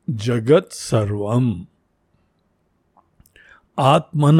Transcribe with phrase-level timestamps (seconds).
[0.09, 1.65] जगत सर्वम।
[3.81, 4.39] आत्मन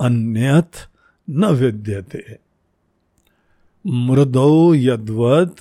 [0.00, 0.88] अन्यथ
[1.30, 2.38] न विद्यते।
[3.86, 5.56] मृदो यद्वत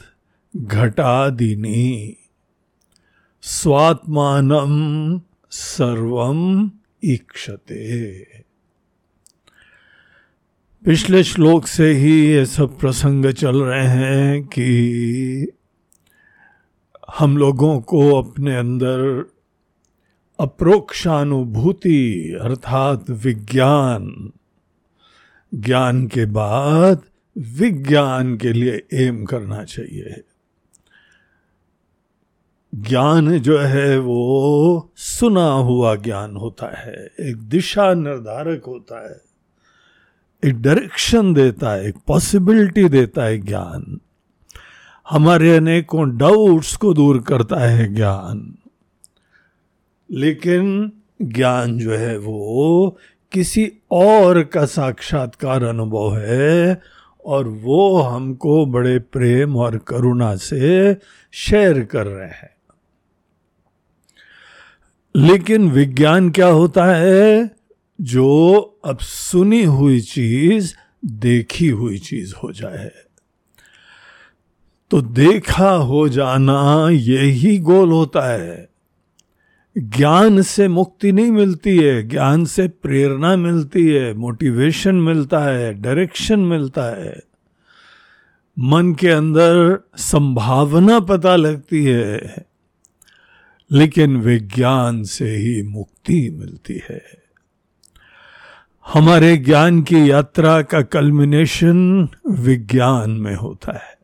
[0.55, 2.17] घटादिनी।
[3.41, 4.49] स्वात्मान
[5.51, 6.21] सर्व
[7.05, 8.23] ईक्षते।
[10.85, 15.51] पिछले श्लोक से ही ये सब प्रसंग चल रहे हैं कि
[17.17, 19.30] हम लोगों को अपने अंदर
[20.41, 24.31] अप्रोक्षानुभूति, अर्थात विज्ञान।
[25.53, 27.01] ज्ञान के बाद
[27.37, 30.21] विज्ञान के लिए एम करना चाहिए।
[32.75, 39.21] ज्ञान जो है वो सुना हुआ ज्ञान होता है, एक दिशा निर्धारक होता है।
[40.45, 43.99] एक डायरेक्शन देता है, एक पॉसिबिलिटी देता है ज्ञान।
[45.09, 48.55] हमारे अनेकों डाउट्स को दूर करता है ज्ञान।
[50.11, 52.97] लेकिन ज्ञान जो है वो
[53.31, 56.81] किसी और का साक्षात्कार अनुभव है
[57.25, 60.97] और वो हमको बड़े प्रेम और करुणा से
[61.31, 62.49] शेयर कर रहे हैं।
[65.15, 67.51] लेकिन विज्ञान क्या होता है?
[68.01, 70.73] जो अब सुनी हुई चीज़,
[71.05, 72.91] देखी हुई चीज़ हो जाए।
[74.91, 78.70] तो देखा हो जाना यही गोल होता है।
[79.77, 86.39] ज्ञान से मुक्ति नहीं मिलती है, ज्ञान से प्रेरणा मिलती है मोटिवेशन मिलता है डायरेक्शन
[86.39, 87.19] मिलता है।
[88.59, 92.35] मन के अंदर संभावना पता लगती है,
[93.71, 97.01] लेकिन विज्ञान से ही मुक्ति मिलती है।
[98.93, 104.00] हमारे ज्ञान की यात्रा का कल्मिनेशन विज्ञान में होता है।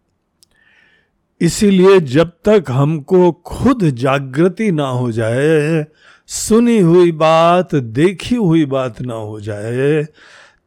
[1.42, 5.86] इसीलिए जब तक हमको खुद जागृति ना हो जाए,
[6.28, 10.04] सुनी हुई बात, देखी हुई बात ना हो जाए,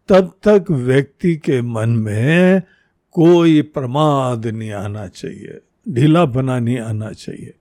[0.09, 2.63] तब तक व्यक्ति के मन में
[3.13, 7.55] कोई प्रमाद नहीं आना चाहिए ढीला बना नहीं आना चाहिए।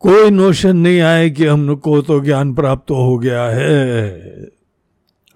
[0.00, 4.10] कोई नोशन नहीं आए कि हमको तो ज्ञान प्राप्त हो गया है।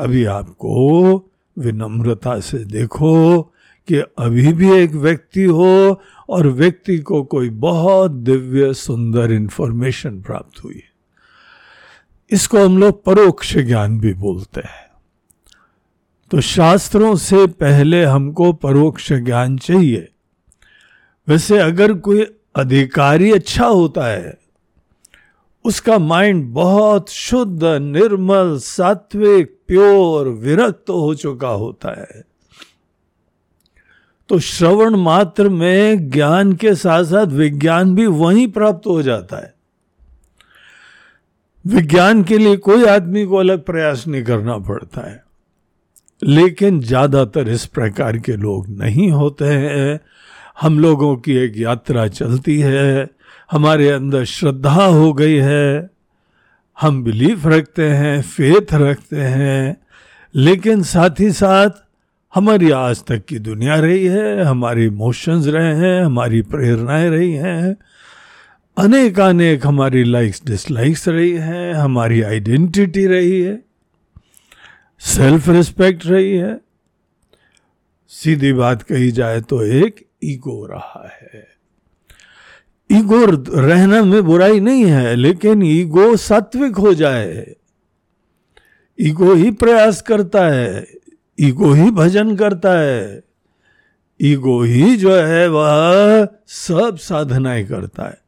[0.01, 0.75] अभी आपको
[1.59, 3.41] विनम्रता से देखो
[3.91, 10.65] कि अभी भी एक व्यक्ति हो और व्यक्ति को कोई बहुत दिव्य, सुंदर इंफॉर्मेशन प्राप्त
[10.65, 10.83] हुई
[12.31, 14.91] इसको हम लोग परोक्ष ज्ञान भी बोलते हैं।
[16.31, 20.09] तो शास्त्रों से पहले हमको परोक्ष ज्ञान चाहिए।
[21.29, 22.23] वैसे अगर कोई
[22.57, 24.39] अधिकारी अच्छा होता है,
[25.65, 32.30] उसका माइंड बहुत शुद्ध, निर्मल, सात्विक प्योर विरक्त हो चुका होता है
[34.31, 39.55] तो श्रवण मात्र में ज्ञान के साथ साथ विज्ञान भी वहीं प्राप्त हो जाता है।
[41.67, 45.25] विज्ञान के लिए कोई आदमी को अलग प्रयास नहीं करना पड़ता है।
[46.25, 50.01] लेकिन ज़्यादातर इस प्रकार के लोग नहीं होते हैं।
[50.61, 53.09] हम लोगों की एक यात्रा चलती है।
[53.51, 55.91] हमारे अंदर श्रद्धा हो गई है।
[56.81, 59.81] हम बिलीफ रखते हैं, फेथ रखते हैं।
[60.35, 61.71] लेकिन साथ ही साथ
[62.35, 67.77] हमारी आज तक की दुनिया रही है, हमारे इमोशंस रहे हैं, हमारी प्रेरणाएँ रही हैं।
[68.79, 73.63] अनेक अनेक हमारी लाइक्स डिसलाइक्स रही हैं, हमारी आइडेंटिटी रही है।
[75.01, 76.61] सेल्फ रिस्पेक्ट रही है।
[78.09, 81.49] सीधी बात कही जाए तो एक ईगो रहा है।
[82.93, 83.27] ईगो
[83.61, 87.55] रहना में बुराई नहीं है, लेकिन ईगो सात्विक हो जाए।
[89.01, 91.00] ईगो ही प्रयास करता है।
[91.41, 93.23] ईगो ही भजन करता है।
[94.23, 98.21] ईगो ही जो है, वह सब साधनाएँ करता है।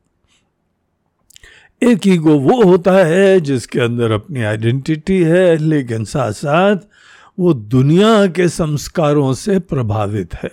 [1.82, 6.76] एक ईगो वो होता है जिसके अंदर अपनी आइडेंटिटी है, लेकिन साथ साथ
[7.38, 10.52] वो दुनिया के संस्कारों से प्रभावित है।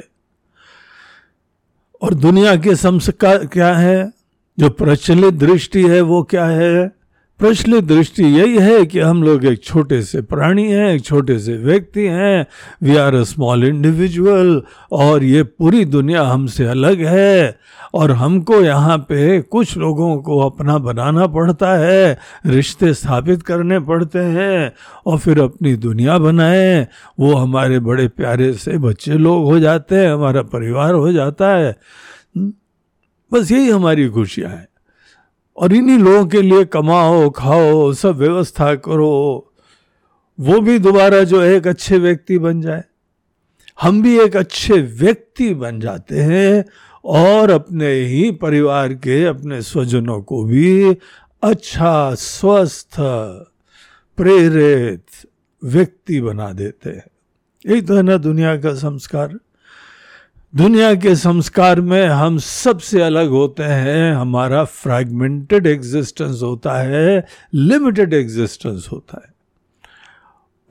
[2.01, 4.11] और दुनिया के संस्कार क्या है?
[4.59, 6.98] जो प्रचलित दृष्टि है, वो क्या है?
[7.39, 11.55] प्रचलित दृष्टि यही है कि हम लोग एक छोटे से प्राणी हैं, एक छोटे से
[11.57, 12.45] व्यक्ति हैं।
[12.83, 17.59] We are a small individual और ये पूरी दुनिया हमसे अलग है
[17.93, 24.19] और हमको यहाँ पे कुछ लोगों को अपना बनाना पड़ता है, रिश्ते स्थापित करने पड़ते
[24.19, 24.71] हैं
[25.05, 26.87] और फिर अपनी दुनिया बनाए।
[27.19, 31.75] वो हमारे बड़े प्यारे से बच्चे लोग हो जाते हैं, हमारा परिवार हो जाता है।
[33.31, 34.68] बस यही हमारी खुशियाँ हैं।
[35.59, 39.53] और इन्हीं लोगों के लिए कमाओ, खाओ, सब व्यवस्था करो।
[40.39, 42.83] वो भी दोबारा जो है एक अच्छे व्यक्ति बन जाए।
[43.81, 46.65] हम भी एक अच्छे व्यक्ति बन जाते हैं
[47.05, 50.97] और अपने ही परिवार के, अपने स्वजनों को भी
[51.43, 52.95] अच्छा स्वस्थ,
[54.17, 55.05] प्रेरित
[55.63, 57.07] व्यक्ति बना देते हैं।
[57.65, 59.39] यही तो है ना दुनिया का संस्कार।
[60.55, 68.13] दुनिया के संस्कार में हम सबसे अलग होते हैं। हमारा फ्रैगमेंटेड एग्जिस्टेंस होता है लिमिटेड
[68.13, 69.33] एग्जिस्टेंस होता है।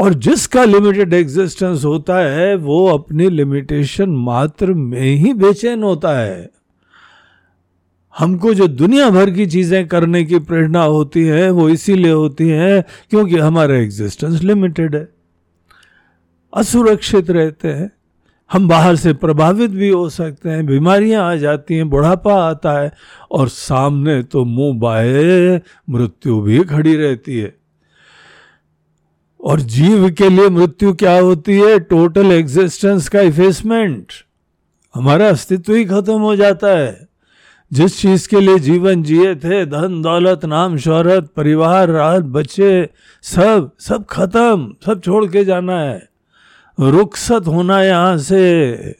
[0.01, 6.51] और जिसका लिमिटेड एग्जिस्टेंस होता है, वो अपनी लिमिटेशन मात्र में ही बेचैन होता है।
[8.19, 12.85] हमको जो दुनिया भर की चीज़ें करने की प्रेरणा होती है, वो इसीलिए होती है
[13.11, 15.09] क्योंकि हमारा एग्जिस्टेंस लिमिटेड है।
[16.55, 17.98] असुरक्षित रहते हैं।
[18.53, 22.93] हम बाहर से प्रभावित भी हो सकते हैं, बीमारियाँ आ जाती हैं, बुढ़ापा आता है,
[23.31, 25.56] और सामने तो मुँह बाहे
[25.91, 27.59] मृत्यु भी खड़ी रहती है।
[29.45, 31.79] और जीव के लिए मृत्यु क्या होती है?
[31.79, 34.06] टोटल एग्जिस्टेंस का इफेसमेंट
[34.95, 37.09] हमारा अस्तित्व ही खत्म हो जाता है।
[37.73, 42.89] जिस चीज़ के लिए जीवन जिए थे, धन, दौलत, नाम, शोहरत, परिवार, राहत, बच्चे,
[43.23, 46.08] सब सब खत्म, सब छोड़ के जाना है।
[46.79, 48.93] रुखसत होना यहाँ से।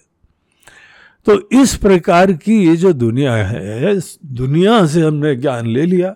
[1.27, 6.15] तो इस प्रकार की ये जो दुनिया है दुनिया से हमने ज्ञान ले लिया।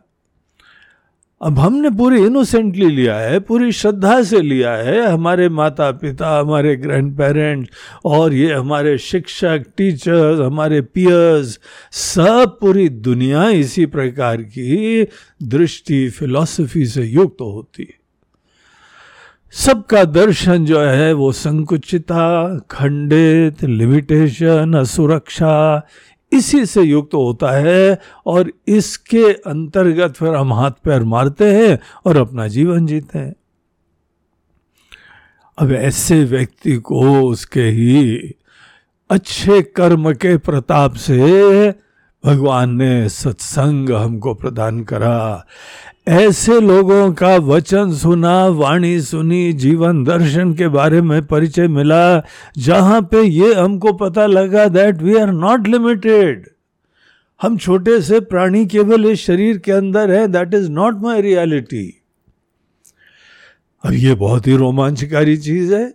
[1.41, 6.75] अब हमने पूरी इनोसेंटली लिया है, पूरी श्रद्धा से लिया है। हमारे माता पिता हमारे
[6.77, 7.71] ग्रैंड पेरेंट्स
[8.05, 11.59] और ये हमारे शिक्षक टीचर्स हमारे पियर्स
[11.93, 15.07] सब पूरी दुनिया इसी प्रकार की
[15.43, 18.02] दृष्टि फिलॉसफी से युक्त तो होती है।
[19.53, 25.87] सबका दर्शन जो है वो संकुचिता, खंडित लिमिटेशन असुरक्षा,
[26.33, 31.79] इसी से युक्त तो होता है और इसके अंतर्गत फिर हम हाथ पैर मारते हैं
[32.07, 33.35] और अपना जीवन जीते हैं।
[35.59, 38.35] अब ऐसे व्यक्ति को उसके ही
[39.11, 41.71] अच्छे कर्म के प्रताप से
[42.25, 45.47] भगवान ने सत्संग हमको प्रदान करा।
[46.09, 52.23] ऐसे लोगों का वचन सुना, वाणी सुनी, जीवन दर्शन के बारे में परिचय मिला,
[52.59, 56.49] जहाँ पे ये हमको पता लगा that we are not limited
[57.43, 61.87] हम छोटे से प्राणी केवल इस शरीर के अंदर है that is not my reality
[63.85, 65.93] अब ये बहुत ही रोमांचकारी चीज़ है?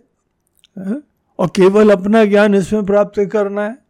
[1.38, 3.87] और केवल अपना ज्ञान इसमें प्राप्त करना है।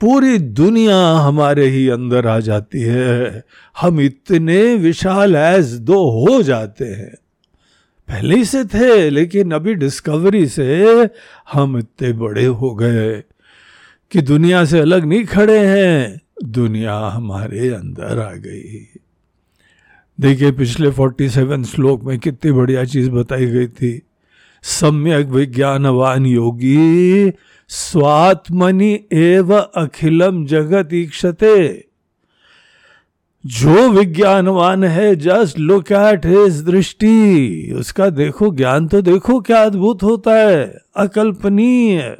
[0.00, 3.44] पूरी दुनिया हमारे ही अंदर आ जाती है।
[3.80, 7.14] हम इतने विशाल एज दो हो जाते हैं।
[8.08, 10.86] पहले से थे, लेकिन अभी डिस्कवरी से
[11.52, 13.22] हम इतने बड़े हो गए
[14.10, 18.88] कि दुनिया से अलग नहीं खड़े हैं। दुनिया हमारे अंदर आ गई।
[20.20, 24.02] देखिए, पिछले 47 श्लोक में कितनी बढ़िया चीज़ बताई गई थी।
[24.62, 27.30] सम्यक विज्ञानवान योगी
[27.68, 31.84] स्वात्मनि एव अखिलम जगत ईक्षते
[33.46, 40.02] जो विज्ञानवान है जस्ट लुक एट हिज दृष्टि। उसका देखो, ज्ञान तो देखो क्या अद्भुत
[40.02, 42.16] होता है, अकल्पनीय।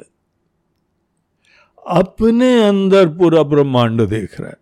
[1.87, 4.57] अपने अंदर पूरा ब्रह्मांड देख रहा है।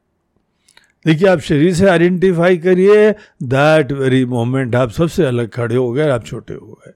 [1.05, 3.11] देखिए, आप शरीर से आइडेंटिफाई करिए
[3.43, 6.91] दैट वेरी मोमेंट आप सबसे अलग खड़े हो गए, आप छोटे हो गए।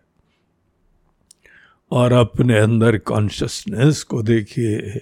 [1.91, 5.01] और अपने अंदर कॉन्शियसनेस को देखिए,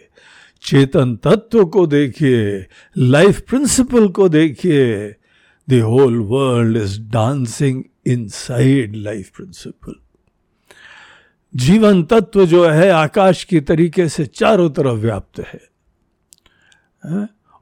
[0.62, 2.66] चेतन तत्व को देखिए
[2.98, 5.16] लाइफ प्रिंसिपल को देखिए
[5.70, 7.84] the whole world is dancing
[8.28, 9.96] inside life principle
[11.56, 15.62] जीवन तत्व जो है, आकाश की तरीके से चारों तरफ़ व्याप्त है?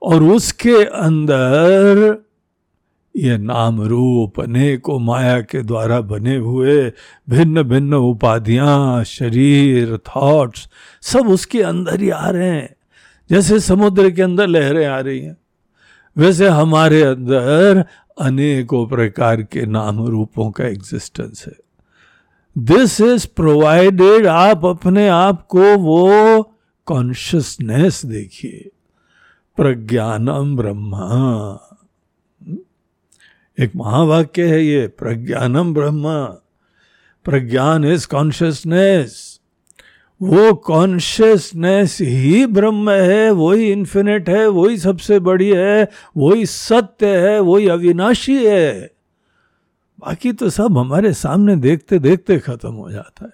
[0.01, 2.26] और उसके अंदर
[3.17, 6.91] ये नाम रूप अनेकों माया के द्वारा बने हुए
[7.29, 10.69] भिन्न भिन्न उपाधियाँ, शरीर थॉट्स
[11.01, 12.75] सब उसके अंदर ही आ रहे हैं।
[13.29, 15.37] जैसे समुद्र के अंदर लहरें आ रही हैं,
[16.17, 17.85] वैसे हमारे अंदर
[18.21, 21.55] अनेकों प्रकार के नाम रूपों का एग्जिस्टेंस है।
[22.57, 26.43] दिस इज़ प्रोवाइडेड आप अपने आप को वो
[26.85, 28.69] कॉन्शियसनेस देखिए।
[29.55, 31.66] प्रज्ञानम ब्रह्मा।
[33.59, 36.25] एक महावाक्य है ये प्रज्ञानम ब्रह्म,
[37.25, 39.39] प्रज्ञान इज़ कॉन्शियसनेस
[40.21, 47.39] वो कॉन्शियसनेस ही ब्रह्म है, वही इन्फिनिट है, वही सबसे बड़ी है, वही सत्य है,
[47.39, 48.91] वही अविनाशी है।
[49.99, 53.31] बाकी तो सब हमारे सामने देखते देखते खत्म हो जाता है।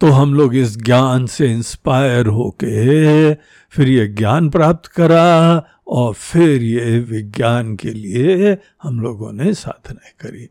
[0.00, 3.34] तो हम लोग इस ज्ञान से इंस्पायर होके
[3.70, 10.08] फिर ये ज्ञान प्राप्त करा और फिर ये विज्ञान के लिए हम लोगों ने साधना
[10.20, 10.48] करी।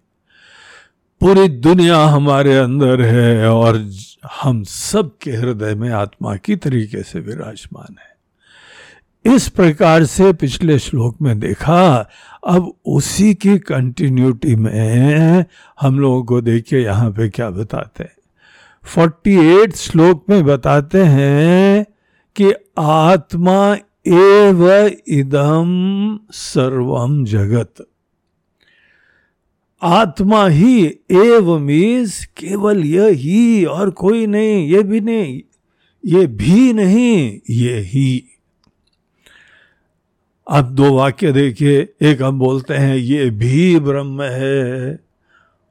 [1.21, 3.91] पूरी दुनिया हमारे अंदर है और
[4.41, 8.15] हम सब के हृदय में आत्मा की तरीके से विराजमान है।
[9.35, 12.09] इस प्रकार से पिछले श्लोक में देखा,
[12.47, 15.45] अब उसी की कंटिन्यूटी में
[15.81, 18.14] हम लोगों को देखिए यहाँ पे क्या बताते हैं।
[18.85, 21.85] फोर्टी एट श्लोक में बताते हैं
[22.35, 23.77] कि आत्मा
[24.07, 27.87] एव इदम सर्वम जगत।
[29.81, 35.41] आत्मा ही एव मीन्स केवल यह ही और कोई नहीं, ये भी नहीं,
[36.05, 38.23] ये भी नहीं, ये ही।
[40.49, 45.04] आप दो वाक्य देखिए, एक हम बोलते हैं, ये भी ब्रह्म है।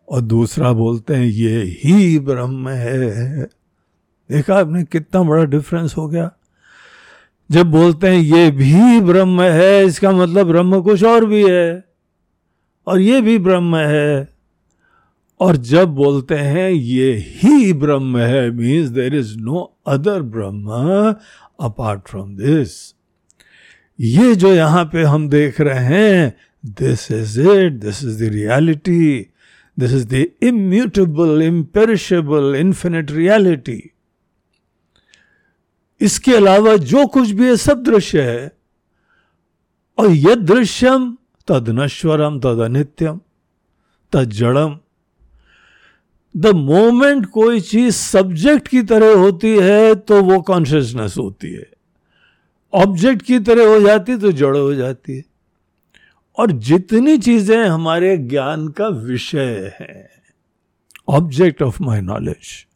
[0.09, 3.43] और दूसरा बोलते हैं, ये ही ब्रह्म है।
[4.31, 6.31] देखा आपने कितना बड़ा डिफरेंस हो गया।
[7.51, 11.85] जब बोलते हैं, ये भी ब्रह्म है, इसका मतलब ब्रह्म कुछ और भी है,
[12.87, 14.29] और ये भी ब्रह्म है।
[15.41, 21.15] और जब बोलते हैं, ये ही ब्रह्म है means there is no other Brahma
[21.61, 22.95] apart from this
[24.01, 29.27] ये जो यहाँ पे हम देख रहे हैं this is it this is the reality
[29.79, 33.83] this is the immutable imperishable infinite reality
[36.01, 38.53] इसके अलावा जो कुछ भी है, सब दृश्य है।
[39.99, 41.17] और यह दृश्यम
[41.49, 43.21] तद नश्वरम तद अनित्यम,
[44.13, 44.79] तद जड़म।
[46.35, 51.67] द मोमेंट कोई चीज़ सब्जेक्ट की तरह होती है तो वो कॉन्शियसनेस होती है।
[52.73, 55.23] ऑब्जेक्ट की तरह हो जाती तो जड़ हो जाती है।
[56.39, 60.11] और जितनी चीज़ें हमारे ज्ञान का विषय है
[61.09, 62.67] ऑब्जेक्ट ऑफ़ माई नॉलेज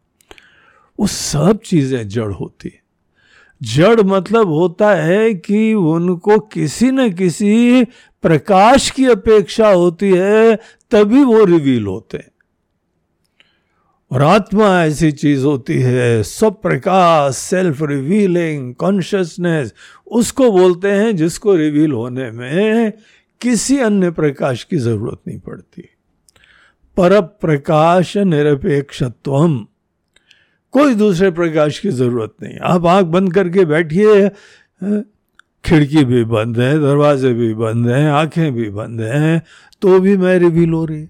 [0.99, 2.81] वो सब चीज़ें जड़ होती है।
[3.63, 7.85] जड़ मतलब होता है कि उनको किसी न किसी
[8.23, 10.57] प्रकाश की अपेक्षा होती है,
[10.91, 12.31] तभी वो रिवील होते हैं।
[14.11, 19.75] और आत्मा ऐसी चीज़ होती है सब प्रकाश सेल्फ रिवीलिंग कॉन्शियसनेस
[20.07, 22.93] उसको बोलते हैं जिसको रिवील होने में
[23.41, 25.83] किसी अन्य प्रकाश की ज़रूरत नहीं पड़ती।
[26.97, 29.67] पर प्रकाश निरपेक्षत्व
[30.75, 34.29] कोई दूसरे प्रकाश की ज़रूरत नहीं। आप आँख बंद करके बैठिए।
[35.65, 39.43] खिड़की भी बंद है, दरवाजे भी बंद हैं, आँखें भी बंद हैं
[39.83, 41.05] तो भी मैं रिवील हो रही।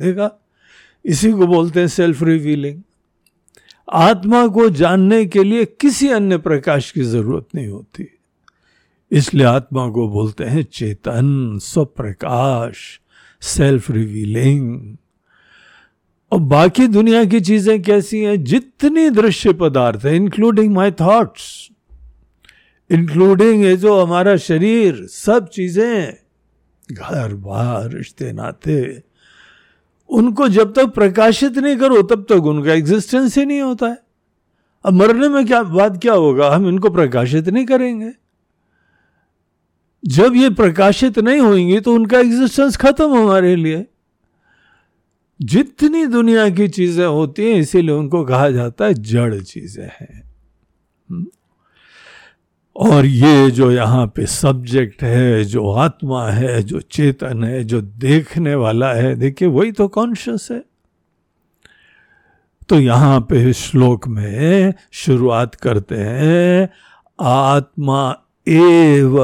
[0.00, 0.30] देखा?
[1.04, 2.82] इसी को बोलते हैं सेल्फ रिवीलिंग
[3.88, 8.08] आत्मा को जानने के लिए किसी अन्य प्रकाश की ज़रूरत नहीं होती।
[9.12, 13.00] इसलिए आत्मा को बोलते हैं चेतन, स्वप्रकाश
[13.40, 14.96] सेल्फ रिवीलिंग
[16.32, 18.44] और बाकी दुनिया की चीज़ें कैसी हैं?
[18.44, 21.68] जितनी दृश्य पदार्थ है इंक्लूडिंग माई थॉट्स
[22.90, 26.14] इंक्लूडिंग ये जो हमारा शरीर, सब चीज़ें,
[26.92, 29.02] घर बार रिश्ते, नाते,
[30.08, 33.98] उनको जब तक प्रकाशित नहीं करो, तब तक उनका एग्जिस्टेंस ही नहीं होता है।
[34.84, 36.50] अब मरने में क्या बात क्या होगा?
[36.50, 38.10] हम इनको प्रकाशित नहीं करेंगे।
[40.04, 43.86] जब ये प्रकाशित नहीं होंगी तो उनका एग्जिस्टेंस खत्म हमारे लिए।
[45.42, 50.30] जितनी दुनिया की चीज़ें होती हैं, इसीलिए उनको कहा जाता है जड़ चीज़ें हैं।
[51.10, 51.26] हम्म?
[52.76, 58.54] और ये जो यहाँ पे सब्जेक्ट है, जो आत्मा है, जो चेतन है, जो देखने
[58.54, 60.64] वाला है, देखिए वही तो कॉन्शियस है।
[62.68, 66.68] तो यहाँ पे श्लोक में शुरुआत करते हैं,
[67.20, 69.18] आत्मा एव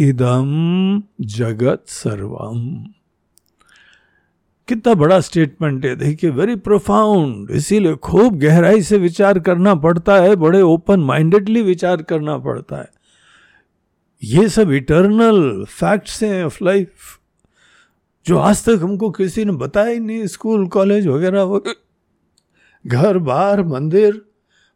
[0.00, 2.60] इदम जगत सर्वम।
[4.68, 10.36] कितना बड़ा स्टेटमेंट है, देखिए वेरी प्रोफाउंड इसीलिए खूब गहराई से विचार करना पड़ता है,
[10.36, 12.90] बड़े ओपन माइंडेडली विचार करना पड़ता है।
[14.22, 17.18] ये सब इटर्नल फैक्ट्स हैं ऑफ़ लाइफ
[18.26, 21.74] जो आज तक हमको किसी ने बताया ही नहीं, स्कूल, कॉलेज वगैरह वगैरह।
[22.84, 24.20] घर बार मंदिर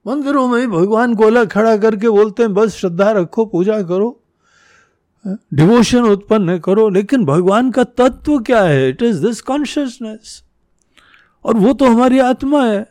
[0.06, 4.18] मंदिरों में भगवान गोला खड़ा करके बोलते हैं, बस श्रद्धा रखो, पूजा करो
[5.26, 8.88] डिवोशन उत्पन्न करो, लेकिन भगवान का तत्व क्या है?
[8.88, 10.42] इट इज़ दिस कॉन्शियसनेस
[11.44, 12.86] और वो तो हमारी आत्मा है।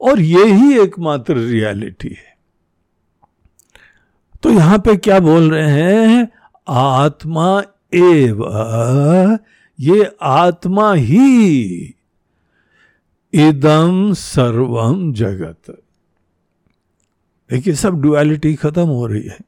[0.00, 2.36] और ये ही एकमात्र रियलिटी है।
[4.42, 5.70] तो यहाँ पे क्या बोल रहे
[6.06, 6.28] हैं?
[6.68, 7.62] आत्मा
[7.94, 8.44] एव,
[9.80, 11.94] ये आत्मा ही
[13.32, 15.82] इदम सर्वम जगत।
[17.50, 19.38] देखिए, सब डुअलिटी खत्म हो रही है।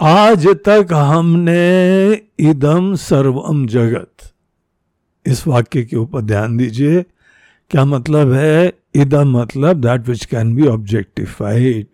[0.00, 4.32] आज तक हमने इदम सर्वम जगत।
[5.26, 7.02] इस वाक्य के ऊपर ध्यान दीजिए।
[7.70, 8.72] क्या मतलब है?
[8.94, 11.86] इदम मतलब that which can be objectified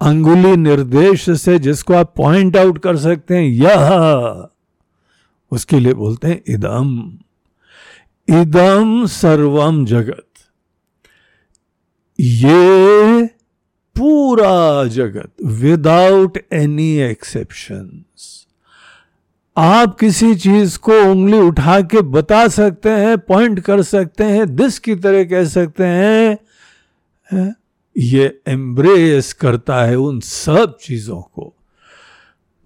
[0.00, 4.48] अंगुली निर्देश से जिसको आप पॉइंट आउट कर सकते हैं, यह।
[5.50, 7.18] उसके लिए बोलते हैं इदम
[8.28, 10.26] इदम सर्वम जगत।
[12.18, 13.26] ये
[13.96, 18.04] पूरा जगत विदाउट एनी एक्सेप्शन
[19.56, 24.78] आप किसी चीज़ को उंगली उठा के बता सकते हैं पॉइंट कर सकते हैं दिस
[24.78, 27.54] की तरह कह सकते हैं
[27.96, 31.54] ये एम्ब्रेस करता है उन सब चीज़ों को।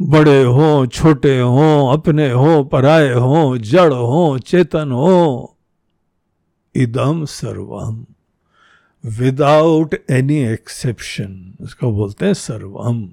[0.02, 5.56] बड़े हो, छोटे हो, अपने हो, पराए हो, जड़ हो, चेतन हो।
[6.74, 8.06] इदम सर्वम।
[9.06, 13.08] विदाउट एनी एक्सेप्शन उसको बोलते हैं सर्वम।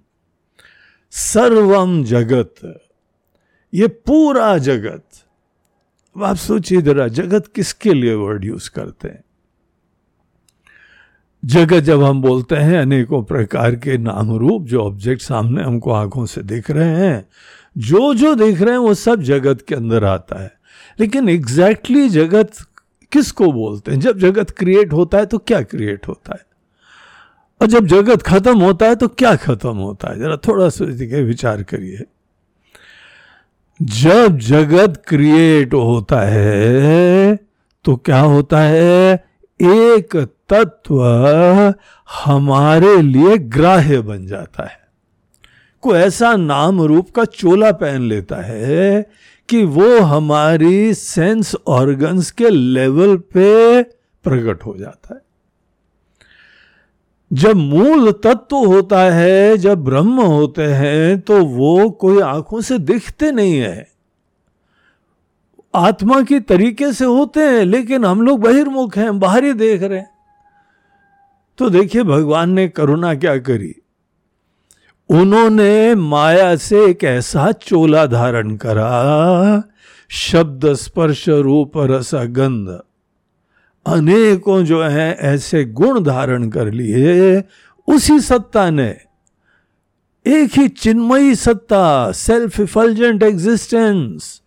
[1.12, 2.82] सर्वम जगत।
[3.74, 5.06] ये पूरा जगत।
[6.18, 9.25] अब आप सोचिए जरा, जगत किसके लिए वर्ड यूज़ करते हैं?
[11.46, 16.26] जगत जब हम बोलते हैं अनेकों प्रकार के नाम रूप जो ऑब्जेक्ट सामने हमको आँखों
[16.26, 17.26] से दिख रहे हैं,
[17.78, 20.52] जो जो देख रहे हैं वो सब जगत के अंदर आता है।
[21.00, 22.52] लेकिन एग्जैक्टली exactly जगत
[23.12, 24.00] किसको बोलते हैं?
[24.00, 26.46] जब जगत क्रिएट होता है तो क्या क्रिएट होता है?
[27.62, 30.20] और जब जगत खत्म होता है तो क्या खत्म होता है?
[30.20, 30.86] जरा थोड़ा सा
[31.22, 32.04] विचार करिए।
[33.82, 37.40] जब जगत क्रिएट होता है
[37.86, 39.35] तो क्या होता है?
[39.62, 40.16] एक
[40.50, 41.04] तत्व
[42.24, 44.80] हमारे लिए ग्राह्य बन जाता है।
[45.82, 49.10] को ऐसा नाम रूप का चोला पहन लेता है
[49.50, 53.84] कि वो हमारी सेंस ऑर्गन्स के लेवल पे
[54.24, 55.22] प्रकट हो जाता है।
[57.34, 63.32] जब मूल तत्व होता है, जब ब्रह्म होते हैं तो वो कोई आँखों से दिखते
[63.32, 63.95] नहीं है।
[65.76, 70.10] आत्मा की तरीके से होते हैं, लेकिन हम लोग बहिर्मुख हैं बाहरी देख रहे हैं।
[71.58, 73.76] तो देखिए भगवान ने करुणा क्या करी?
[75.10, 79.64] उन्होंने माया से एक ऐसा चोला धारण करा,
[80.10, 82.82] शब्द स्पर्श रूप रस गंध।
[83.86, 87.44] अनेकों जो हैं, ऐसे गुण धारण कर लिए,
[87.88, 88.98] उसी सत्ता ने।
[90.28, 94.42] एक ही चिन्मयी सत्ता सेल्फ इफल्जेंट एग्जिस्टेंस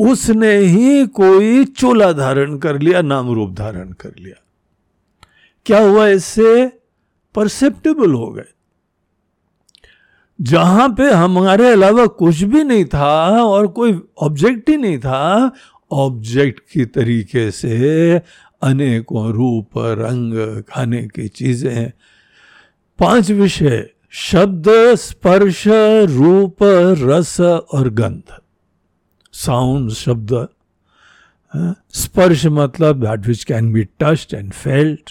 [0.00, 4.42] उसने ही कोई चोला धारण कर लिया, नाम रूप धारण कर लिया।
[5.66, 6.66] क्या हुआ इससे?
[7.34, 8.44] परसेप्टेबल हो गए।
[10.40, 15.52] जहाँ पे हमारे अलावा कुछ भी नहीं था और कोई ऑब्जेक्ट ही नहीं था
[15.92, 18.14] ऑब्जेक्ट की तरीके से
[18.62, 21.92] अनेकों रूप, रंग, खाने की चीज़ें।
[22.98, 25.64] पाँच विषय, शब्द, स्पर्श,
[26.10, 26.56] रूप,
[27.02, 28.39] रस और गंध।
[29.32, 30.48] साउंड शब्द
[31.92, 35.10] स्पर्श मतलब that which can be touched and felt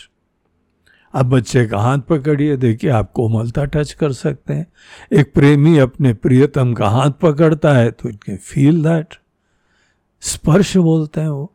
[1.13, 4.65] अब बच्चे का हाथ पकड़िए देखिए आप कोमलता टच कर सकते हैं
[5.13, 9.15] एक प्रेमी अपने प्रियतम का हाथ पकड़ता है तो इट कैन फील दैट
[10.21, 11.53] स्पर्श बोलते हैं वो?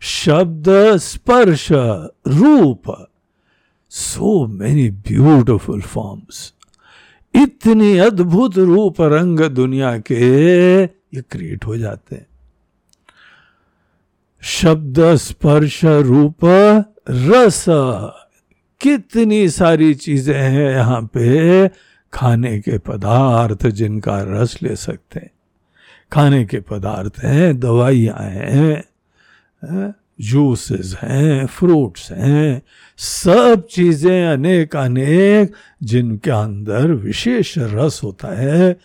[0.00, 3.08] शब्द स्पर्श रूप
[3.90, 6.52] सो मेनी ब्यूटिफुल फॉर्म्स
[7.34, 12.26] इतनी अद्भुत रूप रंग दुनिया के ये क्रिएट हो जाते हैं।
[14.42, 16.44] शब्द स्पर्श रूप
[17.10, 17.64] रस,
[18.80, 21.68] कितनी सारी चीज़ें हैं यहाँ पे
[22.12, 25.30] खाने के पदार्थ जिनका रस ले सकते हैं।
[26.12, 28.84] खाने के पदार्थ हैं, दवाइयाँ हैं
[30.20, 32.62] जूसेस हैं फ्रूट्स हैं,
[32.98, 38.76] सब चीज़ें अनेक अनेक जिनके अंदर विशेष रस होता है,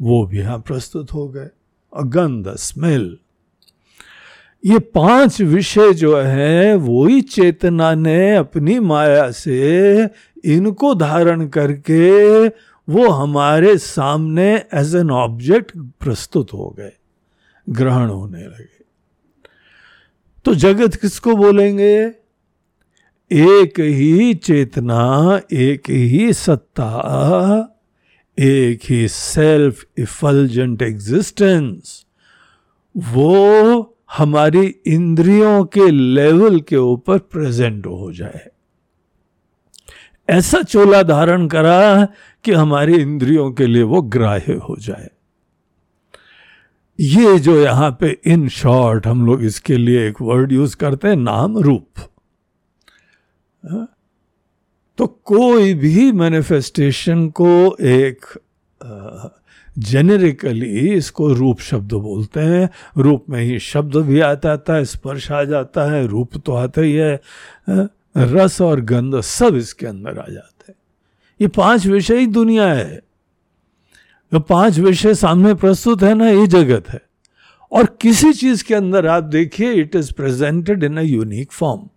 [0.00, 1.48] वो भी यहाँ प्रस्तुत हो गए।
[2.00, 3.18] गंध स्मेल।
[4.64, 10.08] ये पाँच विषय जो है वो ही चेतना ने अपनी माया से
[10.44, 12.46] इनको धारण करके
[12.88, 16.92] वो हमारे सामने एज एन ऑब्जेक्ट प्रस्तुत हो गए,
[17.70, 18.84] ग्रहण होने लगे।
[20.44, 21.96] तो जगत किसको बोलेंगे?
[23.30, 27.70] एक ही चेतना, एक ही सत्ता
[28.38, 32.06] एक ही सेल्फ इफलजेंट एग्जिस्टेंस
[32.96, 38.50] वो हमारी इंद्रियों के लेवल के ऊपर प्रेजेंट हो जाए।
[40.30, 42.08] ऐसा चोला धारण करा
[42.44, 45.10] कि हमारी इंद्रियों के लिए वो ग्राह्य हो जाए।
[47.00, 51.16] ये जो यहाँ पे इन शॉर्ट हम लोग इसके लिए एक वर्ड यूज़ करते हैं,
[51.16, 51.88] नाम रूप।
[53.70, 53.93] हाँ?
[54.98, 58.26] तो कोई भी मैनिफेस्टेशन को एक
[59.78, 65.42] जेनेरिकली इसको रूप शब्द बोलते हैं। रूप में ही शब्द भी आता है, स्पर्श आ
[65.44, 67.20] जाता है, रूप तो आता ही है
[68.16, 70.76] रस और गंध सब इसके अंदर आ जाते हैं।
[71.40, 73.00] ये पाँच विषय ही दुनिया है।
[74.32, 77.00] जो पाँच विषय सामने प्रस्तुत है ना, ये जगत है।
[77.72, 81.88] और किसी चीज़ के अंदर आप देखिए it is presented in a unique form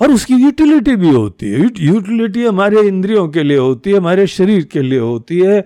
[0.00, 4.64] और उसकी यूटिलिटी भी होती है। यूटिलिटी हमारे इंद्रियों के लिए होती है, हमारे शरीर
[4.64, 5.64] के लिए होती है।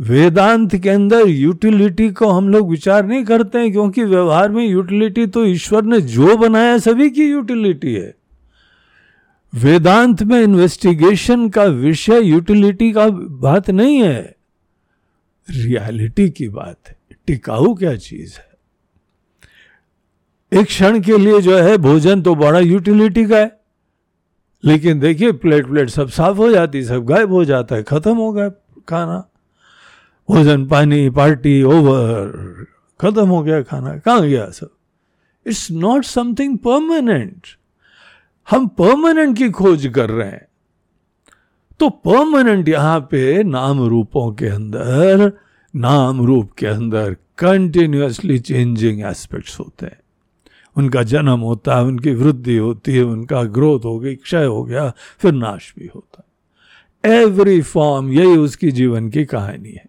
[0.00, 5.26] वेदांत के अंदर यूटिलिटी को हम लोग विचार नहीं करते हैं, क्योंकि व्यवहार में यूटिलिटी
[5.26, 8.14] तो ईश्वर ने जो बनाया सभी की यूटिलिटी है।
[9.54, 14.36] वेदांत में इन्वेस्टिगेशन का विषय यूटिलिटी का बात नहीं है।
[15.50, 18.54] रियलिटी की बात है। टिकाऊ क्या चीज़ है?
[20.60, 23.63] एक क्षण के लिए जो है, भोजन तो बड़ा यूटिलिटी का है।
[24.64, 28.32] लेकिन देखिए, प्लेट प्लेट सब साफ़ हो जाती, सब गायब हो जाता है, खत्म हो
[28.32, 28.48] गया
[28.88, 29.28] खाना।
[30.30, 32.26] भोजन, पानी पार्टी ओवर
[33.00, 34.70] खत्म हो गया खाना। कहाँ गया सब?
[35.46, 37.46] इट्स नॉट समथिंग परमानेंट
[38.50, 40.48] हम परमानेंट की खोज कर रहे हैं।
[41.80, 45.32] तो परमानेंट यहाँ पे नाम रूपों के अंदर,
[45.76, 50.03] नाम रूप के अंदर कंटिन्यूसली चेंजिंग एस्पेक्ट्स होते हैं।
[50.76, 54.92] उनका जन्म होता है, उनकी वृद्धि होती है, उनका ग्रोथ हो गई, क्षय हो गया,
[55.18, 56.24] फिर नाश भी होता है।
[57.04, 59.84] एवरी फॉर्म यही उसकी जीवन की कहानी है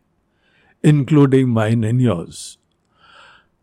[0.84, 2.58] इंक्लूडिंग माइन एंड योर्स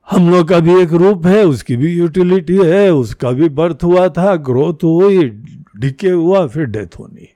[0.08, 4.08] हम लोग का भी एक रूप है, उसकी भी यूटिलिटी है, उसका भी बर्थ हुआ
[4.08, 5.24] था ग्रोथ हुई
[5.76, 7.28] डिके हुआ, फिर डेथ होनी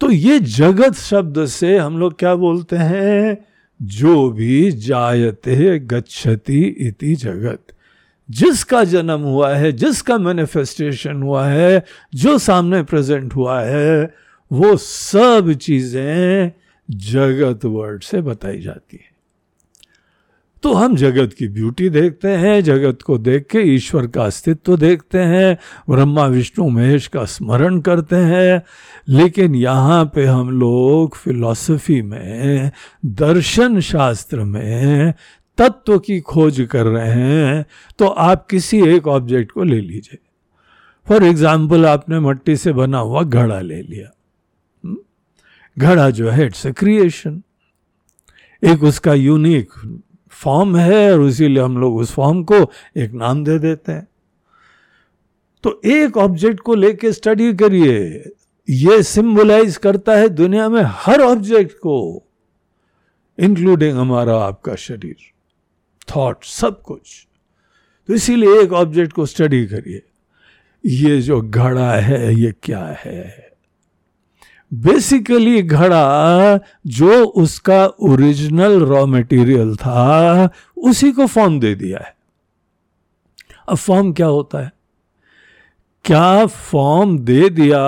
[0.00, 3.36] तो ये जगत शब्द से हम लोग क्या बोलते हैं?
[3.82, 7.66] जो भी जायते गच्छति इति जगत।
[8.30, 11.84] जिसका जन्म हुआ है, जिसका मैनिफेस्टेशन हुआ है,
[12.14, 14.14] जो सामने प्रेजेंट हुआ है,
[14.52, 16.52] वो सब चीज़ें
[16.90, 19.15] जगत वर्ड से बताई जाती है।
[20.66, 25.18] तो हम जगत की ब्यूटी देखते हैं, जगत को देख के ईश्वर का अस्तित्व देखते
[25.18, 25.56] हैं,
[25.90, 28.62] ब्रह्मा, विष्णु, महेश का स्मरण करते हैं।
[29.08, 32.70] लेकिन यहाँ पे हम लोग फिलॉसफी में,
[33.04, 35.12] दर्शन शास्त्र में,
[35.58, 37.64] तत्व की खोज कर रहे हैं
[37.98, 40.18] तो आप किसी एक ऑब्जेक्ट को ले लीजिए।
[41.06, 44.10] फॉर एग्ज़ाम्पल आपने मट्टी से बना हुआ घड़ा ले लिया।
[44.84, 44.96] हम्म?
[45.76, 47.42] घड़ा जो है इट्स ए क्रिएशन
[48.62, 49.70] एक उसका यूनिक
[50.42, 52.54] फॉर्म है और इसीलिए हम लोग उस फॉर्म को
[52.96, 54.06] एक नाम दे देते हैं।
[55.64, 58.32] तो एक ऑब्जेक्ट को लेके स्टडी करिए।
[58.68, 62.22] ये सिंबलाइज करता है दुनिया में हर ऑब्जेक्ट को,
[63.38, 65.16] इंक्लूडिंग हमारा आपका शरीर,
[66.08, 67.26] थॉट, सब कुछ।
[68.08, 70.02] तो इसीलिए एक ऑब्जेक्ट को स्टडी करिए।
[70.84, 73.55] ये जो घड़ा है, ये क्या है?
[74.74, 82.16] बेसिकली घड़ा जो उसका ओरिजिनल रॉ मटेरियल था, उसी को फॉर्म दे दिया है।
[83.68, 84.72] अब फॉर्म क्या होता है?
[86.04, 87.80] क्या फॉर्म दे दिया?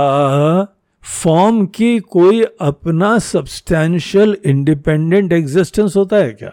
[1.02, 6.52] फॉर्म की कोई अपना सब्सटैंशियल इंडिपेंडेंट एग्जिस्टेंस होता है क्या?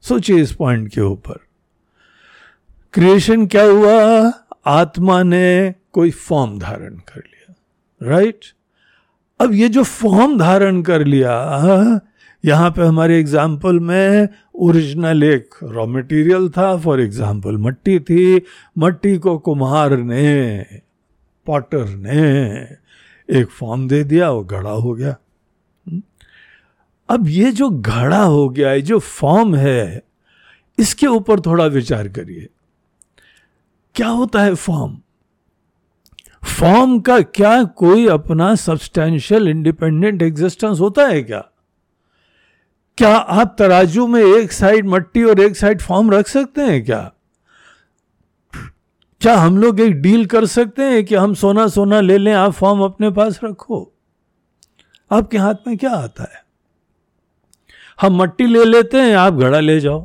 [0.00, 1.38] सोचिए इस पॉइंट के ऊपर।
[2.92, 4.32] क्रिएशन क्या हुआ?
[4.66, 7.54] आत्मा ने कोई फॉर्म धारण कर लिया
[8.02, 8.61] राइट right?
[9.42, 12.00] अब ये जो फॉर्म धारण कर लिया
[12.44, 18.42] यहाँ पे हमारे एग्ज़ाम्पल में ओरिजिनल एक रॉ मटेरियल था फॉर एग्ज़ाम्पल मट्टी थी,
[18.78, 20.64] मट्टी को कुम्हार ने
[21.46, 22.22] पॉटर ने
[23.28, 25.16] एक फॉर्म दे दिया, वो घड़ा हो गया।
[27.08, 30.02] अब ये जो घड़ा हो गया है जो फॉर्म है,
[30.78, 32.48] इसके ऊपर थोड़ा विचार करिए।
[33.94, 34.96] क्या होता है फॉर्म
[36.44, 41.44] फॉर्म का क्या कोई अपना सब्सटैंशियल इंडिपेंडेंट एग्जिस्टेंस होता है क्या?
[42.98, 47.12] क्या आप तराजू में एक साइड मट्टी और एक साइड फॉर्म रख सकते हैं क्या?
[49.20, 52.52] क्या हम लोग एक डील कर सकते हैं कि हम सोना सोना ले लें, आप
[52.52, 53.92] फॉर्म अपने पास रखो?
[55.12, 56.44] आपके हाथ में क्या आता है?
[58.00, 60.02] हम मट्टी ले लेते हैं, आप घड़ा ले जाओ।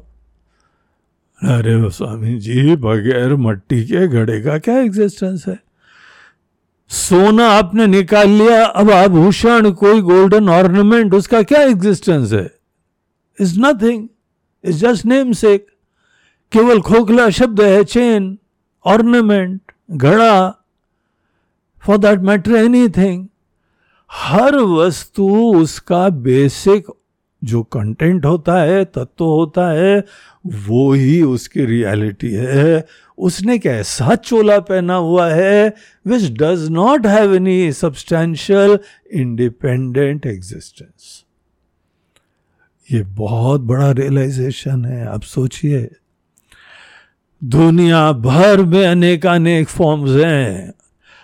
[1.44, 5.67] अरे स्वामी जी, बगैर मट्टी के घड़े का क्या एग्जिस्टेंस है?
[6.90, 12.52] सोना आपने निकाल लिया, अब आभूषण, कोई गोल्डन ऑर्नामेंट उसका क्या एग्जिस्टेंस है?
[13.42, 14.08] Is nothing
[14.64, 15.58] is just name से
[16.52, 18.38] केवल खोखला शब्द है चेन
[18.86, 20.64] ऑर्नामेंट घड़ा
[21.84, 23.28] फॉर दैट मैटर एनीथिंग
[24.12, 26.88] हर वस्तु उसका बेसिक
[27.48, 30.04] जो कंटेंट होता है, तत्व होता है,
[30.48, 32.86] वो ही उसकी रियलिटी है।
[33.18, 35.74] उसने कैसा चोला पहना हुआ है
[36.08, 38.80] which does not have any substantial
[39.14, 41.24] independent existence
[42.90, 45.88] ये बहुत बड़ा रियलाइजेशन है, आप सोचिए।
[47.44, 50.74] दुनिया भर में अनेक अनेक फॉर्म्स हैं।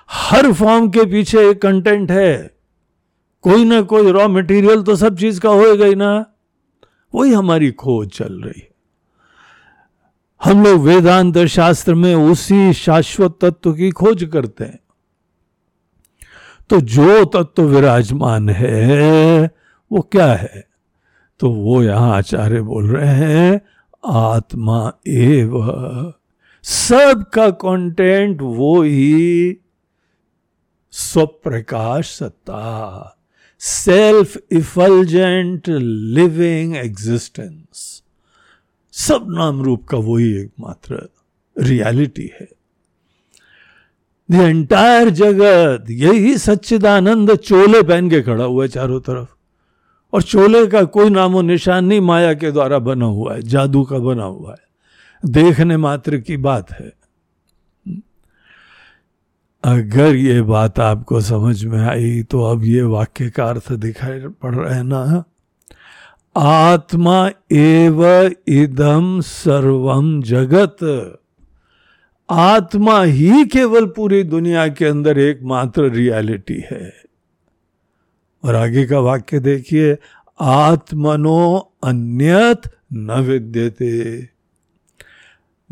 [0.10, 2.52] हर फॉर्म के पीछे एक कंटेंट है।
[3.44, 6.26] कोई ना कोई रॉ मटेरियल तो सब चीज़ का होएगा ही ना।
[7.16, 8.74] वही हमारी खोज चल रही है।
[10.44, 14.80] हम लोग वेदांत शास्त्र में उसी शाश्वत तत्व की खोज करते हैं।
[16.70, 19.52] तो जो तत्व विराजमान है,
[19.92, 20.68] वो क्या है?
[21.40, 23.62] तो वो यहाँ आचार्य बोल रहे हैं,
[24.06, 25.64] आत्मा एव।
[26.64, 29.58] सब का कंटेंट वो ही
[30.92, 33.13] स्वप्रकाश सत्ता।
[33.66, 35.70] सेल्फ इफलजेंट
[36.14, 38.04] लिविंग एग्जिस्टेंस
[38.92, 41.10] सब नाम रूप का वही एकमात्र
[41.60, 42.48] रियलिटी है।
[44.32, 49.36] द एंटायर जगत, यही सच्चिदानंद चोले पहन के खड़ा हुआ है चारों तरफ़।
[50.14, 54.00] और चोले का कोई नामो निशान नहीं, माया के द्वारा बना हुआ है, जादू का
[54.00, 54.64] बना हुआ है।
[55.26, 57.03] देखने मात्र की बात है।
[59.64, 64.56] अगर ये बात आपको समझ में आई तो अब ये वाक्य का अर्थ दिखाई पड़
[64.56, 65.24] रहा ना?
[66.38, 68.06] आत्मा एव
[68.48, 70.78] इदम सर्वम जगत।
[72.30, 76.94] आत्मा ही केवल पूरी दुनिया के अंदर एकमात्र रियलिटी है।
[78.44, 79.98] और आगे का वाक्य देखिए,
[80.40, 82.62] आत्मनो अन्यत
[82.94, 84.33] न विद्यते।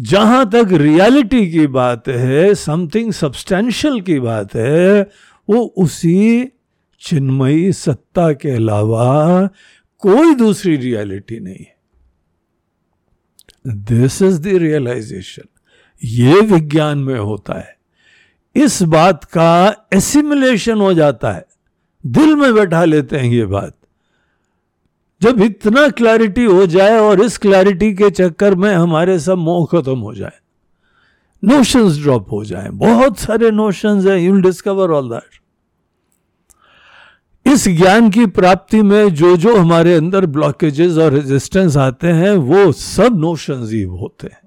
[0.02, 5.02] जहाँ तक रियलिटी की बात है समथिंग सब्सटेंशियल की बात है,
[5.50, 6.52] वो उसी
[7.02, 9.50] चिन्मयी सत्ता के अलावा
[9.98, 11.76] कोई दूसरी रियलिटी नहीं है।
[13.68, 15.44] दिस इज़ द रियलाइजेशन
[16.04, 17.78] ये विज्ञान में होता है।
[18.56, 21.46] इस बात का एसिमुलेशन हो जाता है।
[22.06, 23.78] दिल में बैठा लेते हैं ये बात।
[25.22, 29.98] जब इतना क्लैरिटी हो जाए और इस क्लैरिटी के चक्कर में हमारे सब मोह खत्म
[30.00, 30.40] हो जाए
[31.44, 35.40] नोशंस ड्रॉप हो जाए, बहुत सारे नोशंस हैं यू डिस्कवर ऑल दैट
[37.46, 42.72] इस ज्ञान की प्राप्ति में जो जो हमारे अंदर ब्लॉकेजेस और रेजिस्टेंस आते हैं, वो
[42.72, 44.40] सब नोशंस ही होते हैं।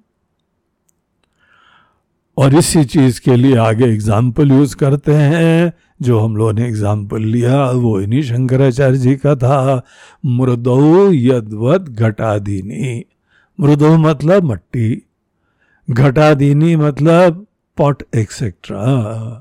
[2.37, 5.73] और इसी चीज़ के लिए आगे एग्ज़ाम्पल यूज़ करते हैं
[6.05, 9.83] जो हम लोगों ने एग्ज़ाम्पल लिया, वो इन्हीं शंकराचार्य जी का था।
[10.27, 13.05] मृदो यदवत घटादीनी।
[13.59, 15.03] मृदो मतलब मट्टी,
[15.89, 17.45] घटादीनी मतलब
[17.79, 19.41] पॉट एक्सेट्रा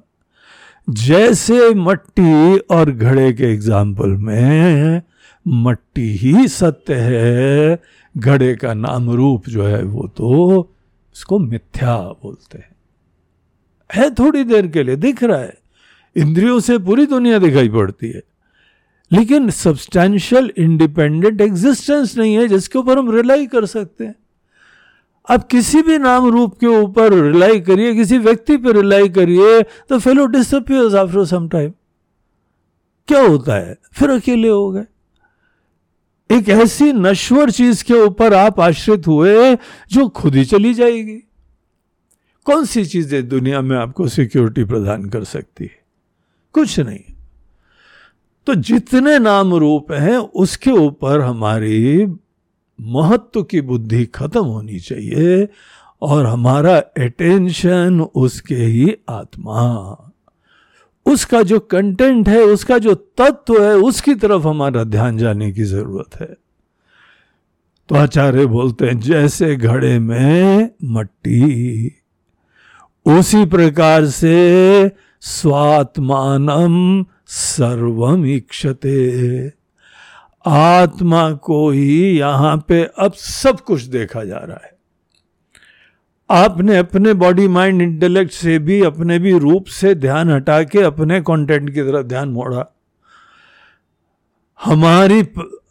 [0.87, 5.01] जैसे मट्टी और घड़े के एग्ज़ाम्पल में,
[5.45, 7.79] मट्टी ही सत्य है,
[8.15, 10.69] घड़े का नाम रूप जो है वो तो
[11.15, 12.71] इसको मिथ्या बोलते हैं।
[13.89, 15.57] है थोड़ी देर के लिए, दिख रहा है।
[16.15, 18.21] इंद्रियों से पूरी दुनिया दिखाई पड़ती है।
[19.11, 24.15] लेकिन सब्सटैंशियल इंडिपेंडेंट एग्जिस्टेंस नहीं है, जिसके ऊपर हम रिलाई कर सकते हैं।
[25.29, 29.99] आप किसी भी नाम रूप के ऊपर रिलाई करिए, किसी व्यक्ति पर रिलाई करिए तो
[29.99, 31.71] fellow disappears after some time
[33.07, 33.77] क्या होता है?
[33.93, 34.85] फिर अकेले हो गए।
[36.29, 39.55] एक ऐसी नश्वर चीज़ के ऊपर आप आश्रित हुए,
[39.91, 41.17] जो खुद ही चली जाएगी।
[42.45, 45.82] कौन सी चीज़ें दुनिया में आपको सिक्योरिटी प्रदान कर सकती है?
[46.53, 47.13] कुछ नहीं।
[48.47, 52.05] तो जितने नाम रूप हैं, उसके ऊपर हमारी
[52.81, 55.47] महत्व की बुद्धि खत्म होनी चाहिए
[56.01, 59.97] और हमारा अटेंशन उसके ही आत्मा।
[61.05, 66.21] उसका जो कंटेंट है, उसका जो तत्व है, उसकी तरफ़ हमारा ध्यान जाने की ज़रूरत
[66.21, 66.37] है।
[67.89, 71.91] तो आचार्य बोलते हैं, जैसे घड़े में मट्टी,
[73.05, 74.91] उसी प्रकार से
[75.23, 79.47] स्वात्मानम सर्वम इक्षते
[80.45, 84.71] आत्मा को ही यहाँ पे अब सब कुछ देखा जा रहा है।
[86.29, 91.21] आपने अपने बॉडी माइंड इंटेलेक्ट से भी, अपने भी रूप से ध्यान हटा के अपने
[91.21, 92.65] कंटेंट की तरफ़ ध्यान मोड़ा।
[94.59, 95.23] हमारी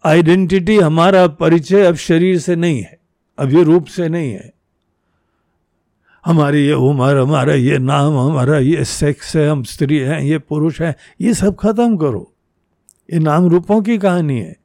[0.07, 2.99] आइडेंटिटी हमारा परिचय अब शरीर से नहीं है,
[3.39, 4.52] अब ये रूप से नहीं है।
[6.25, 10.81] हमारी ये उम्र, हमारा ये नाम, हमारा ये सेक्स है, हम स्त्री हैं, ये पुरुष
[10.81, 12.33] हैं, ये सब खत्म करो।
[13.13, 14.57] ये नाम रूपों की कहानी है।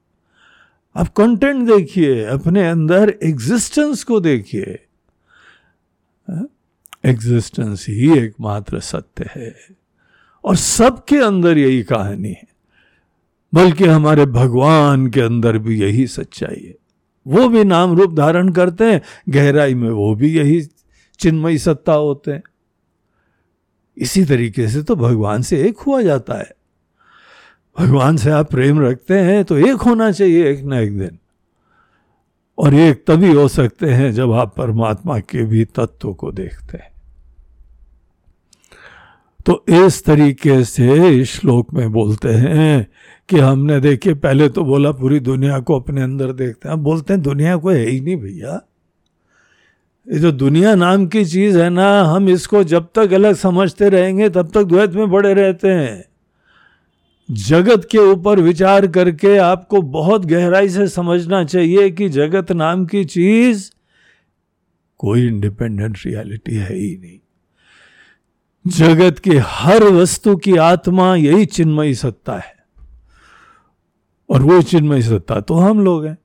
[0.95, 4.79] आप कंटेंट देखिए, अपने अंदर एग्जिस्टेंस को देखिए।
[7.05, 9.55] एग्जिस्टेंस ही एकमात्र सत्य है।
[10.45, 12.47] और सबके अंदर यही कहानी है।
[13.53, 16.75] बल्कि हमारे भगवान के अंदर भी यही सच्चाई है।
[17.27, 20.61] वो भी नाम रूप धारण करते हैं, गहराई में वो भी यही
[21.19, 22.43] चिन्मयी सत्ता होते हैं।
[23.97, 26.55] इसी तरीके से तो भगवान से एक हुआ जाता है।
[27.79, 31.17] भगवान से आप प्रेम रखते हैं तो एक होना चाहिए एक ना एक दिन।
[32.57, 36.91] और एक तभी हो सकते हैं जब आप परमात्मा के भी तत्व को देखते हैं।
[39.45, 42.87] तो इस तरीके से श्लोक में बोलते हैं
[43.29, 47.21] कि हमने देखिए, पहले तो बोला पूरी दुनिया को अपने अंदर देखते हैं। बोलते हैं,
[47.21, 48.61] दुनिया को है ही नहीं भैया।
[50.13, 54.29] ये जो दुनिया नाम की चीज़ है ना, हम इसको जब तक अलग समझते रहेंगे,
[54.29, 56.05] तब तक द्वैत में बड़े रहते हैं।
[57.31, 63.05] जगत के ऊपर विचार करके आपको बहुत गहराई से समझना चाहिए कि जगत नाम की
[63.05, 63.71] चीज़
[64.97, 67.19] कोई इंडिपेंडेंट रियलिटी है ही नहीं।
[68.67, 72.57] जगत की हर वस्तु की आत्मा यही चिन्मयी सत्ता है।
[74.29, 76.17] और वो चिन्मय सत्ता तो हम लोग हैं।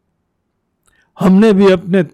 [1.20, 2.06] हमने भी अपने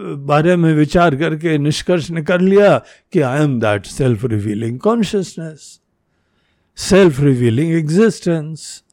[0.00, 2.78] बारे में विचार करके निष्कर्ष निकाल लिया
[3.12, 5.80] कि I am that self revealing consciousness
[6.76, 8.84] self revealing existence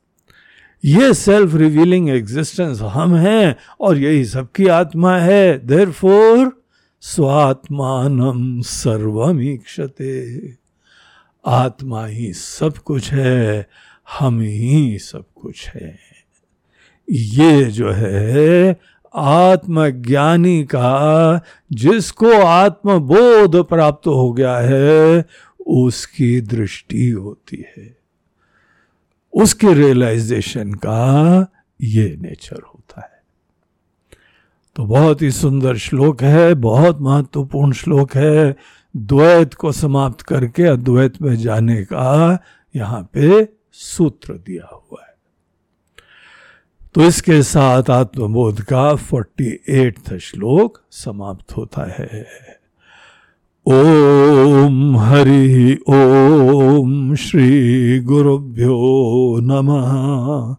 [0.86, 5.68] ये सेल्फ रिवीलिंग एग्जिस्टेंस हम हैं और यही सबकी आत्मा है.
[5.68, 6.64] देर फोर
[7.02, 10.56] स्वात्मान सर्वम ईक्षते
[11.46, 13.70] आत्मा ही सब कुछ है,
[14.20, 16.00] हम ही सब कुछ है.
[17.12, 18.80] ये जो है
[19.16, 21.42] आत्मज्ञानी का
[21.72, 25.26] जिसको आत्मबोध प्राप्त हो गया है,
[25.68, 27.98] उसकी दृष्टि होती है।
[29.34, 31.48] उसके रियलाइजेशन का
[31.82, 33.18] ये नेचर होता है।
[34.76, 38.56] तो बहुत ही सुंदर श्लोक है, बहुत महत्वपूर्ण श्लोक है।
[38.98, 42.40] द्वैत को समाप्त करके अद्वैत में जाने का
[42.76, 45.07] यहाँ पे सूत्र दिया हुआ है।
[46.98, 52.28] तो इसके साथ आत्मबोध का फोर्टी एट श्लोक समाप्त होता है।
[53.66, 60.56] ओम हरि, ओम श्री गुरुभ्यो नमः।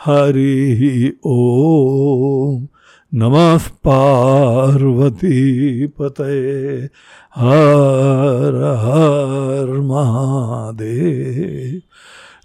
[0.00, 2.68] हरि, ओम
[3.14, 6.88] नमः पार्वती पते
[7.36, 11.82] हर हर महादेव।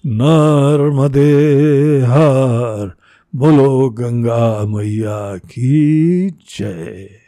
[0.05, 3.04] नर्मदे हर
[3.35, 7.24] बोलो गंगा मैया की जय।